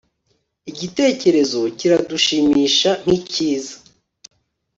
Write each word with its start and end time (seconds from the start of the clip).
Igitekerezo 0.71 1.59
kiradushimisha 1.77 2.91
nkicyiza 3.03 3.75